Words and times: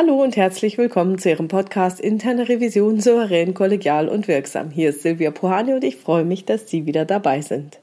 Hallo 0.00 0.22
und 0.22 0.36
herzlich 0.36 0.78
willkommen 0.78 1.18
zu 1.18 1.28
Ihrem 1.28 1.48
Podcast 1.48 1.98
Interne 1.98 2.48
Revision 2.48 3.00
souverän, 3.00 3.52
kollegial 3.52 4.08
und 4.08 4.28
wirksam. 4.28 4.70
Hier 4.70 4.90
ist 4.90 5.02
Silvia 5.02 5.32
Puhani 5.32 5.72
und 5.74 5.82
ich 5.82 5.96
freue 5.96 6.24
mich, 6.24 6.44
dass 6.44 6.70
Sie 6.70 6.86
wieder 6.86 7.04
dabei 7.04 7.40
sind. 7.40 7.80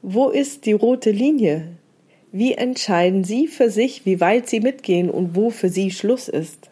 Wo 0.00 0.30
ist 0.30 0.64
die 0.64 0.72
rote 0.72 1.10
Linie? 1.10 1.76
Wie 2.32 2.54
entscheiden 2.54 3.24
Sie 3.24 3.46
für 3.46 3.68
sich, 3.68 4.06
wie 4.06 4.22
weit 4.22 4.48
Sie 4.48 4.60
mitgehen 4.60 5.10
und 5.10 5.36
wo 5.36 5.50
für 5.50 5.68
Sie 5.68 5.90
Schluss 5.90 6.28
ist? 6.28 6.70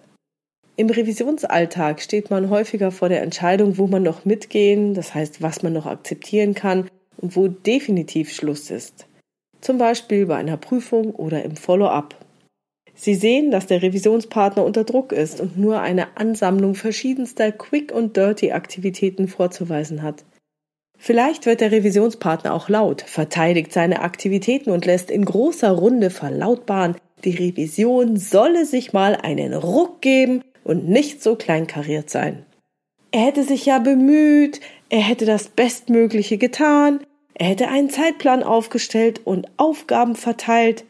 Im 0.77 0.89
Revisionsalltag 0.89 2.01
steht 2.01 2.31
man 2.31 2.49
häufiger 2.49 2.93
vor 2.93 3.11
der 3.11 3.21
Entscheidung, 3.21 3.77
wo 3.77 3.87
man 3.89 4.03
noch 4.03 4.25
mitgehen, 4.25 4.95
das 4.95 5.15
heißt, 5.15 5.43
was 5.43 5.63
man 5.63 5.75
noch 5.75 5.85
akzeptieren 5.85 6.55
kann 6.55 6.89
und 7.19 7.37
wo 7.37 7.49
definitiv 7.49 8.33
Schluss 8.33 8.71
ist. 8.71 9.07
Zum 9.61 9.77
Beispiel 9.77 10.25
bei 10.25 10.37
einer 10.37 10.57
Prüfung 10.57 11.15
oder 11.15 11.45
im 11.45 11.57
Follow-up. 11.57 12.24
Sie 12.95 13.15
sehen, 13.15 13.51
dass 13.51 13.67
der 13.67 13.83
Revisionspartner 13.83 14.65
unter 14.65 14.85
Druck 14.85 15.13
ist 15.13 15.41
und 15.41 15.59
nur 15.59 15.81
eine 15.81 16.17
Ansammlung 16.17 16.75
verschiedenster 16.75 17.51
Quick- 17.51 17.93
und 17.93 18.17
Dirty-Aktivitäten 18.17 19.29
vorzuweisen 19.29 20.03
hat. 20.03 20.25
Vielleicht 20.97 21.45
wird 21.45 21.61
der 21.61 21.73
Revisionspartner 21.73 22.55
auch 22.55 22.69
laut, 22.69 23.03
verteidigt 23.03 23.73
seine 23.73 24.01
Aktivitäten 24.01 24.71
und 24.71 24.87
lässt 24.87 25.11
in 25.11 25.25
großer 25.25 25.73
Runde 25.73 26.11
verlautbaren, 26.11 26.97
die 27.25 27.35
Revision 27.35 28.17
solle 28.17 28.65
sich 28.65 28.93
mal 28.93 29.17
einen 29.17 29.55
Ruck 29.55 30.01
geben 30.01 30.43
und 30.63 30.89
nicht 30.89 31.23
so 31.23 31.37
kleinkariert 31.37 32.11
sein. 32.11 32.47
Er 33.11 33.27
hätte 33.27 33.45
sich 33.45 33.67
ja 33.67 33.79
bemüht, 33.79 34.61
er 34.89 35.01
hätte 35.01 35.25
das 35.25 35.49
Bestmögliche 35.49 36.39
getan, 36.39 37.01
er 37.35 37.49
hätte 37.49 37.69
einen 37.69 37.91
Zeitplan 37.91 38.43
aufgestellt 38.43 39.21
und 39.25 39.49
Aufgaben 39.57 40.17
verteilt, 40.17 40.85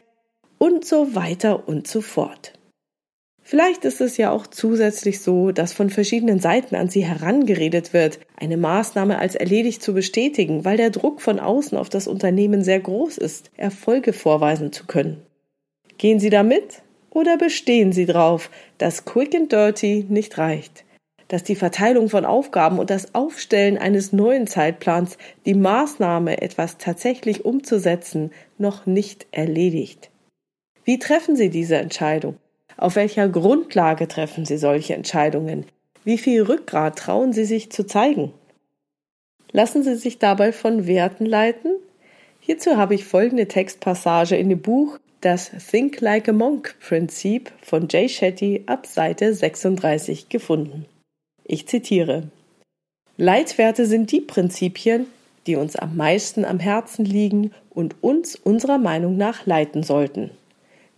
und 0.57 0.85
so 0.85 1.15
weiter 1.15 1.67
und 1.67 1.87
so 1.87 2.01
fort. 2.01 2.53
Vielleicht 3.47 3.85
ist 3.85 4.01
es 4.01 4.17
ja 4.17 4.31
auch 4.31 4.47
zusätzlich 4.47 5.21
so, 5.21 5.51
dass 5.51 5.71
von 5.71 5.91
verschiedenen 5.91 6.39
Seiten 6.39 6.73
an 6.73 6.89
Sie 6.89 7.05
herangeredet 7.05 7.93
wird, 7.93 8.19
eine 8.35 8.57
Maßnahme 8.57 9.19
als 9.19 9.35
erledigt 9.35 9.83
zu 9.83 9.93
bestätigen, 9.93 10.65
weil 10.65 10.77
der 10.77 10.89
Druck 10.89 11.21
von 11.21 11.39
außen 11.39 11.77
auf 11.77 11.87
das 11.87 12.07
Unternehmen 12.07 12.63
sehr 12.63 12.79
groß 12.79 13.19
ist, 13.19 13.51
Erfolge 13.55 14.13
vorweisen 14.13 14.71
zu 14.71 14.87
können. 14.87 15.21
Gehen 15.99 16.19
Sie 16.19 16.31
damit 16.31 16.81
oder 17.11 17.37
bestehen 17.37 17.91
Sie 17.91 18.07
drauf, 18.07 18.49
dass 18.79 19.05
Quick 19.05 19.35
and 19.35 19.51
Dirty 19.51 20.07
nicht 20.09 20.39
reicht, 20.39 20.83
dass 21.27 21.43
die 21.43 21.55
Verteilung 21.55 22.09
von 22.09 22.25
Aufgaben 22.25 22.79
und 22.79 22.89
das 22.89 23.13
Aufstellen 23.13 23.77
eines 23.77 24.11
neuen 24.11 24.47
Zeitplans 24.47 25.19
die 25.45 25.53
Maßnahme, 25.53 26.41
etwas 26.41 26.79
tatsächlich 26.79 27.45
umzusetzen, 27.45 28.31
noch 28.57 28.87
nicht 28.87 29.27
erledigt? 29.31 30.09
Wie 30.85 30.99
treffen 30.99 31.35
Sie 31.35 31.49
diese 31.49 31.77
Entscheidung? 31.77 32.37
Auf 32.77 32.95
welcher 32.95 33.27
Grundlage 33.27 34.07
treffen 34.07 34.45
Sie 34.45 34.57
solche 34.57 34.93
Entscheidungen? 34.93 35.65
Wie 36.03 36.19
viel 36.19 36.43
Rückgrat 36.43 36.99
trauen 36.99 37.33
Sie 37.33 37.45
sich 37.45 37.71
zu 37.71 37.87
zeigen? 37.87 38.31
Lassen 39.51 39.81
Sie 39.81 39.95
sich 39.95 40.19
dabei 40.19 40.51
von 40.51 40.85
Werten 40.85 41.25
leiten? 41.25 41.71
Hierzu 42.39 42.77
habe 42.77 42.93
ich 42.93 43.03
folgende 43.03 43.47
Textpassage 43.47 44.35
in 44.35 44.49
dem 44.49 44.61
Buch 44.61 44.99
Das 45.21 45.49
Think 45.71 46.01
Like 46.01 46.29
a 46.29 46.33
Monk 46.33 46.75
Prinzip 46.79 47.51
von 47.63 47.87
Jay 47.89 48.07
Shetty 48.07 48.65
ab 48.67 48.85
Seite 48.85 49.33
36 49.33 50.29
gefunden. 50.29 50.85
Ich 51.45 51.67
zitiere 51.67 52.29
Leitwerte 53.17 53.87
sind 53.87 54.11
die 54.11 54.21
Prinzipien, 54.21 55.07
die 55.47 55.55
uns 55.55 55.75
am 55.75 55.97
meisten 55.97 56.45
am 56.45 56.59
Herzen 56.59 57.05
liegen 57.05 57.55
und 57.71 57.95
uns 58.03 58.35
unserer 58.35 58.77
Meinung 58.77 59.17
nach 59.17 59.47
leiten 59.47 59.81
sollten 59.81 60.29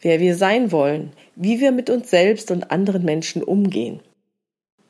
wer 0.02 0.19
wir 0.19 0.35
sein 0.35 0.72
wollen, 0.72 1.12
wie 1.35 1.59
wir 1.59 1.72
mit 1.72 1.90
uns 1.90 2.09
selbst 2.09 2.52
und 2.52 2.72
anderen 2.72 3.03
Menschen 3.03 3.44
umgehen. 3.44 4.00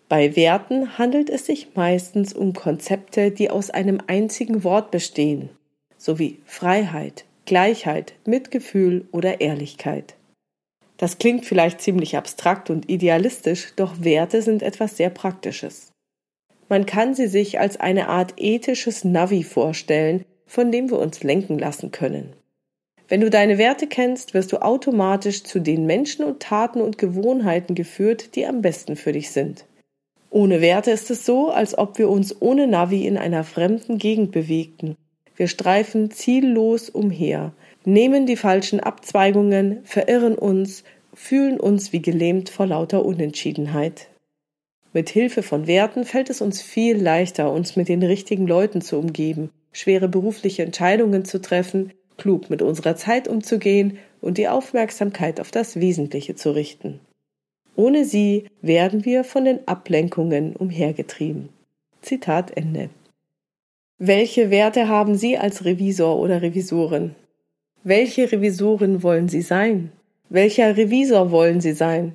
Bei 0.09 0.35
Werten 0.35 0.97
handelt 0.97 1.29
es 1.29 1.45
sich 1.45 1.75
meistens 1.75 2.33
um 2.33 2.53
Konzepte, 2.53 3.31
die 3.31 3.49
aus 3.49 3.69
einem 3.69 3.99
einzigen 4.07 4.63
Wort 4.63 4.89
bestehen, 4.91 5.49
sowie 5.97 6.39
Freiheit, 6.45 7.25
Gleichheit, 7.45 8.13
Mitgefühl 8.25 9.07
oder 9.11 9.41
Ehrlichkeit. 9.41 10.15
Das 10.97 11.17
klingt 11.17 11.45
vielleicht 11.45 11.81
ziemlich 11.81 12.17
abstrakt 12.17 12.69
und 12.69 12.89
idealistisch, 12.89 13.73
doch 13.75 13.95
Werte 13.99 14.41
sind 14.41 14.63
etwas 14.63 14.97
sehr 14.97 15.09
Praktisches. 15.09 15.91
Man 16.69 16.85
kann 16.85 17.13
sie 17.13 17.27
sich 17.27 17.59
als 17.59 17.79
eine 17.79 18.09
Art 18.09 18.33
ethisches 18.37 19.03
Navi 19.03 19.43
vorstellen, 19.43 20.25
von 20.45 20.71
dem 20.71 20.89
wir 20.89 20.99
uns 20.99 21.23
lenken 21.23 21.59
lassen 21.59 21.91
können. 21.91 22.33
Wenn 23.07 23.21
du 23.21 23.29
deine 23.29 23.57
Werte 23.57 23.87
kennst, 23.87 24.33
wirst 24.33 24.51
du 24.51 24.57
automatisch 24.57 25.43
zu 25.43 25.59
den 25.59 25.85
Menschen 25.85 26.25
und 26.25 26.41
Taten 26.41 26.81
und 26.81 26.97
Gewohnheiten 26.97 27.73
geführt, 27.73 28.35
die 28.35 28.45
am 28.45 28.61
besten 28.61 28.95
für 28.97 29.13
dich 29.13 29.31
sind. 29.31 29.65
Ohne 30.29 30.59
Werte 30.59 30.91
ist 30.91 31.09
es 31.09 31.25
so, 31.25 31.49
als 31.49 31.77
ob 31.77 31.97
wir 31.97 32.09
uns 32.09 32.41
ohne 32.41 32.67
Navi 32.67 33.07
in 33.07 33.17
einer 33.17 33.45
fremden 33.45 33.97
Gegend 33.97 34.31
bewegten. 34.31 34.97
Wir 35.37 35.47
streifen 35.47 36.11
ziellos 36.11 36.89
umher, 36.89 37.53
nehmen 37.85 38.25
die 38.25 38.35
falschen 38.35 38.81
Abzweigungen, 38.81 39.79
verirren 39.85 40.35
uns, 40.35 40.83
fühlen 41.13 41.59
uns 41.59 41.93
wie 41.93 42.01
gelähmt 42.01 42.49
vor 42.49 42.65
lauter 42.65 43.05
Unentschiedenheit. 43.05 44.09
Mit 44.91 45.09
Hilfe 45.09 45.43
von 45.43 45.67
Werten 45.67 46.03
fällt 46.03 46.29
es 46.29 46.41
uns 46.41 46.61
viel 46.61 46.97
leichter, 46.97 47.51
uns 47.51 47.75
mit 47.75 47.87
den 47.87 48.03
richtigen 48.03 48.47
Leuten 48.47 48.81
zu 48.81 48.97
umgeben, 48.97 49.51
schwere 49.71 50.09
berufliche 50.09 50.63
Entscheidungen 50.63 51.23
zu 51.23 51.39
treffen, 51.39 51.93
klug 52.17 52.49
mit 52.49 52.61
unserer 52.61 52.95
Zeit 52.95 53.27
umzugehen 53.27 53.97
und 54.21 54.37
die 54.37 54.47
Aufmerksamkeit 54.47 55.39
auf 55.39 55.51
das 55.51 55.79
Wesentliche 55.79 56.35
zu 56.35 56.51
richten. 56.51 56.99
Ohne 57.75 58.05
sie 58.05 58.47
werden 58.61 59.05
wir 59.05 59.23
von 59.23 59.45
den 59.45 59.67
Ablenkungen 59.67 60.55
umhergetrieben. 60.55 61.49
Zitat 62.01 62.57
Ende. 62.57 62.89
Welche 63.99 64.51
Werte 64.51 64.87
haben 64.87 65.15
Sie 65.15 65.37
als 65.37 65.65
Revisor 65.65 66.19
oder 66.19 66.41
Revisorin? 66.41 67.15
Welche 67.83 68.31
Revisorin 68.31 69.01
wollen 69.01 69.27
Sie 69.27 69.41
sein? 69.41 69.91
Welcher 70.29 70.77
Revisor 70.77 71.31
wollen 71.31 71.61
Sie 71.61 71.73
sein? 71.73 72.13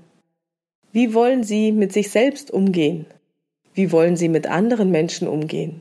Wie 0.93 1.15
wollen 1.15 1.43
Sie 1.43 1.73
mit 1.73 1.93
sich 1.93 2.11
selbst 2.11 2.51
umgehen? 2.51 3.07
Wie 3.75 3.91
wollen 3.91 4.17
Sie 4.17 4.29
mit 4.29 4.47
anderen 4.47 4.91
Menschen 4.91 5.27
umgehen? 5.27 5.81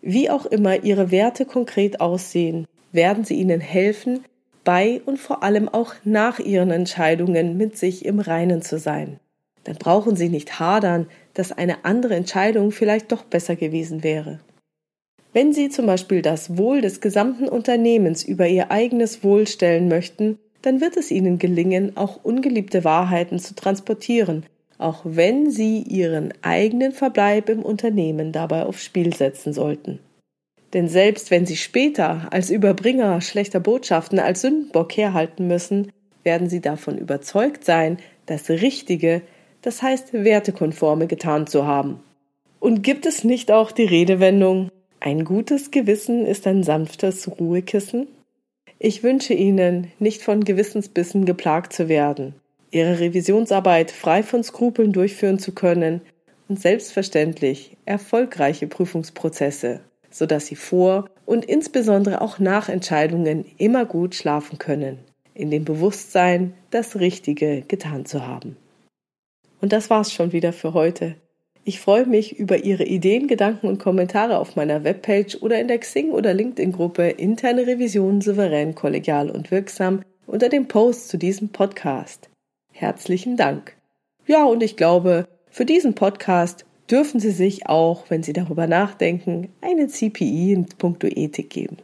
Wie 0.00 0.30
auch 0.30 0.46
immer 0.46 0.82
Ihre 0.82 1.10
Werte 1.10 1.44
konkret 1.44 2.00
aussehen, 2.00 2.66
werden 2.92 3.24
sie 3.24 3.34
ihnen 3.34 3.60
helfen, 3.60 4.24
bei 4.64 5.00
und 5.06 5.18
vor 5.18 5.42
allem 5.42 5.68
auch 5.68 5.94
nach 6.04 6.38
ihren 6.38 6.70
Entscheidungen 6.70 7.56
mit 7.56 7.78
sich 7.78 8.04
im 8.04 8.20
Reinen 8.20 8.60
zu 8.62 8.78
sein. 8.78 9.18
Dann 9.64 9.76
brauchen 9.76 10.16
sie 10.16 10.28
nicht 10.28 10.60
hadern, 10.60 11.06
dass 11.34 11.52
eine 11.52 11.84
andere 11.84 12.14
Entscheidung 12.14 12.70
vielleicht 12.70 13.12
doch 13.12 13.24
besser 13.24 13.56
gewesen 13.56 14.02
wäre. 14.02 14.40
Wenn 15.32 15.52
Sie 15.52 15.68
zum 15.68 15.86
Beispiel 15.86 16.22
das 16.22 16.56
Wohl 16.56 16.80
des 16.80 17.00
gesamten 17.00 17.48
Unternehmens 17.48 18.24
über 18.24 18.48
Ihr 18.48 18.70
eigenes 18.70 19.22
Wohl 19.22 19.46
stellen 19.46 19.88
möchten, 19.88 20.38
dann 20.62 20.80
wird 20.80 20.96
es 20.96 21.10
Ihnen 21.10 21.38
gelingen, 21.38 21.96
auch 21.96 22.24
ungeliebte 22.24 22.82
Wahrheiten 22.82 23.38
zu 23.38 23.54
transportieren, 23.54 24.46
auch 24.78 25.02
wenn 25.04 25.50
Sie 25.50 25.82
Ihren 25.82 26.32
eigenen 26.42 26.92
Verbleib 26.92 27.50
im 27.50 27.62
Unternehmen 27.62 28.32
dabei 28.32 28.64
aufs 28.64 28.84
Spiel 28.84 29.14
setzen 29.14 29.52
sollten. 29.52 30.00
Denn 30.74 30.88
selbst 30.88 31.30
wenn 31.30 31.46
sie 31.46 31.56
später 31.56 32.28
als 32.30 32.50
Überbringer 32.50 33.20
schlechter 33.20 33.60
Botschaften 33.60 34.18
als 34.18 34.42
Sündenbock 34.42 34.96
herhalten 34.96 35.46
müssen, 35.46 35.92
werden 36.24 36.50
sie 36.50 36.60
davon 36.60 36.98
überzeugt 36.98 37.64
sein, 37.64 37.98
das 38.26 38.50
Richtige, 38.50 39.22
das 39.62 39.82
heißt 39.82 40.12
Wertekonforme 40.12 41.06
getan 41.06 41.46
zu 41.46 41.66
haben. 41.66 42.00
Und 42.60 42.82
gibt 42.82 43.06
es 43.06 43.24
nicht 43.24 43.50
auch 43.50 43.72
die 43.72 43.84
Redewendung, 43.84 44.70
ein 45.00 45.24
gutes 45.24 45.70
Gewissen 45.70 46.26
ist 46.26 46.46
ein 46.46 46.64
sanftes 46.64 47.30
Ruhekissen? 47.38 48.08
Ich 48.80 49.02
wünsche 49.02 49.32
Ihnen, 49.32 49.92
nicht 49.98 50.22
von 50.22 50.44
Gewissensbissen 50.44 51.24
geplagt 51.24 51.72
zu 51.72 51.88
werden, 51.88 52.34
Ihre 52.70 52.98
Revisionsarbeit 52.98 53.90
frei 53.90 54.22
von 54.22 54.42
Skrupeln 54.42 54.92
durchführen 54.92 55.38
zu 55.38 55.52
können 55.52 56.02
und 56.48 56.60
selbstverständlich 56.60 57.76
erfolgreiche 57.86 58.66
Prüfungsprozesse 58.66 59.80
sodass 60.10 60.46
sie 60.46 60.56
vor 60.56 61.08
und 61.26 61.44
insbesondere 61.44 62.20
auch 62.20 62.38
nach 62.38 62.68
Entscheidungen 62.68 63.44
immer 63.58 63.84
gut 63.84 64.14
schlafen 64.14 64.58
können, 64.58 64.98
in 65.34 65.50
dem 65.50 65.64
Bewusstsein, 65.64 66.54
das 66.70 66.96
Richtige 66.96 67.62
getan 67.68 68.06
zu 68.06 68.26
haben. 68.26 68.56
Und 69.60 69.72
das 69.72 69.90
war's 69.90 70.12
schon 70.12 70.32
wieder 70.32 70.52
für 70.52 70.74
heute. 70.74 71.16
Ich 71.64 71.80
freue 71.80 72.06
mich 72.06 72.38
über 72.38 72.64
Ihre 72.64 72.84
Ideen, 72.84 73.26
Gedanken 73.26 73.66
und 73.66 73.78
Kommentare 73.78 74.38
auf 74.38 74.56
meiner 74.56 74.84
Webpage 74.84 75.36
oder 75.42 75.60
in 75.60 75.68
der 75.68 75.78
Xing- 75.78 76.12
oder 76.12 76.32
LinkedIn-Gruppe 76.32 77.08
Interne 77.10 77.66
Revision 77.66 78.22
souverän, 78.22 78.74
kollegial 78.74 79.30
und 79.30 79.50
wirksam 79.50 80.00
unter 80.26 80.48
dem 80.48 80.66
Post 80.66 81.08
zu 81.08 81.18
diesem 81.18 81.50
Podcast. 81.50 82.30
Herzlichen 82.72 83.36
Dank. 83.36 83.76
Ja, 84.26 84.44
und 84.44 84.62
ich 84.62 84.76
glaube, 84.76 85.26
für 85.50 85.64
diesen 85.64 85.94
Podcast 85.94 86.64
dürfen 86.90 87.20
Sie 87.20 87.30
sich 87.30 87.66
auch, 87.66 88.04
wenn 88.08 88.22
Sie 88.22 88.32
darüber 88.32 88.66
nachdenken, 88.66 89.48
eine 89.60 89.88
CPI 89.88 90.52
in 90.52 90.66
puncto 90.66 91.06
Ethik 91.06 91.50
geben. 91.50 91.78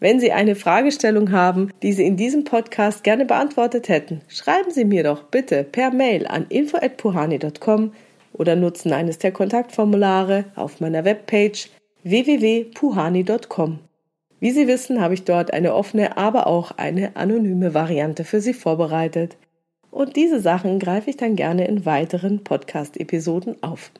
Wenn 0.00 0.20
Sie 0.20 0.30
eine 0.30 0.54
Fragestellung 0.54 1.32
haben, 1.32 1.70
die 1.82 1.92
Sie 1.92 2.06
in 2.06 2.16
diesem 2.16 2.44
Podcast 2.44 3.02
gerne 3.02 3.24
beantwortet 3.24 3.88
hätten, 3.88 4.20
schreiben 4.28 4.70
Sie 4.70 4.84
mir 4.84 5.02
doch 5.02 5.24
bitte 5.24 5.64
per 5.64 5.90
Mail 5.92 6.26
an 6.26 6.46
info@puhani.com 6.48 7.92
oder 8.32 8.54
nutzen 8.54 8.92
eines 8.92 9.18
der 9.18 9.32
Kontaktformulare 9.32 10.44
auf 10.54 10.80
meiner 10.80 11.04
Webpage 11.04 11.70
www.puhani.com. 12.04 13.80
Wie 14.40 14.52
Sie 14.52 14.68
wissen, 14.68 15.00
habe 15.00 15.14
ich 15.14 15.24
dort 15.24 15.52
eine 15.52 15.74
offene, 15.74 16.16
aber 16.16 16.46
auch 16.46 16.70
eine 16.72 17.16
anonyme 17.16 17.74
Variante 17.74 18.22
für 18.22 18.40
Sie 18.40 18.54
vorbereitet. 18.54 19.36
Und 19.90 20.14
diese 20.14 20.38
Sachen 20.38 20.78
greife 20.78 21.10
ich 21.10 21.16
dann 21.16 21.34
gerne 21.34 21.66
in 21.66 21.84
weiteren 21.84 22.44
Podcast-Episoden 22.44 23.60
auf. 23.64 23.90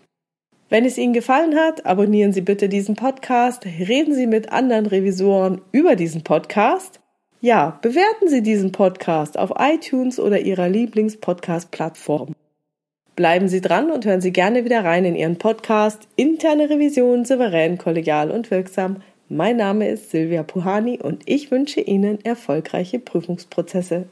Wenn 0.71 0.85
es 0.85 0.99
Ihnen 0.99 1.15
gefallen 1.15 1.57
hat, 1.57 1.87
abonnieren 1.87 2.35
Sie 2.35 2.43
bitte 2.43 2.69
diesen 2.69 2.95
Podcast, 2.95 3.65
reden 3.65 4.15
Sie 4.15 4.27
mit 4.27 4.53
anderen 4.53 4.85
Revisoren 4.85 5.63
über 5.73 5.97
diesen 5.97 6.25
Podcast. 6.25 7.01
Ja, 7.41 7.79
bewerten 7.81 8.29
Sie 8.29 8.43
diesen 8.43 8.71
Podcast 8.71 9.39
auf 9.39 9.55
iTunes 9.59 10.21
oder 10.21 10.41
Ihrer 10.41 10.69
Lieblings-Podcast-Plattform. 10.69 12.35
Bleiben 13.17 13.49
Sie 13.49 13.63
dran 13.63 13.91
und 13.91 14.05
hören 14.05 14.21
Sie 14.21 14.31
gerne 14.31 14.67
wieder 14.67 14.85
rein 14.85 15.07
in 15.07 15.17
Ihren 15.17 15.39
Podcast 15.39 16.07
Interne 16.17 16.69
Revision 16.69 17.25
souverän, 17.25 17.79
kollegial 17.79 18.31
und 18.31 18.51
wirksam. 18.51 18.97
Mein 19.31 19.57
Name 19.57 19.89
ist 19.89 20.11
Silvia 20.11 20.43
Puhani 20.43 21.01
und 21.03 21.23
ich 21.25 21.51
wünsche 21.51 21.81
Ihnen 21.81 22.23
erfolgreiche 22.27 22.99
Prüfungsprozesse. 22.99 24.05